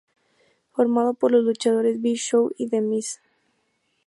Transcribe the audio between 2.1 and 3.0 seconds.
Show y The